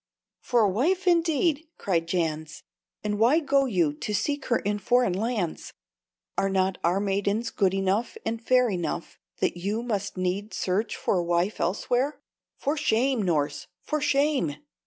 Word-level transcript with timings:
"For 0.39 0.61
a 0.61 0.67
wife, 0.67 1.05
indeed!" 1.05 1.67
cried 1.77 2.07
Jans. 2.07 2.63
"And 3.03 3.19
why 3.19 3.39
go 3.39 3.65
you 3.67 3.93
to 3.93 4.15
seek 4.15 4.45
her 4.45 4.57
in 4.57 4.79
foreign 4.79 5.13
lands? 5.13 5.73
Are 6.39 6.49
not 6.49 6.79
our 6.83 6.99
maidens 6.99 7.51
good 7.51 7.75
enough 7.75 8.17
and 8.25 8.43
fair 8.43 8.67
enough, 8.71 9.19
that 9.41 9.57
you 9.57 9.83
must 9.83 10.17
need 10.17 10.55
search 10.55 10.95
for 10.95 11.17
a 11.19 11.23
wife 11.23 11.61
elsewhere? 11.61 12.19
For 12.57 12.75
shame, 12.77 13.21
Norss! 13.21 13.67
for 13.83 14.01
shame!" 14.01 14.55